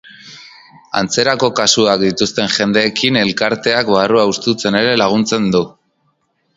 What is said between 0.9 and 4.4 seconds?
Antzerako kasuak dituzten jendeekin elkarteak barrua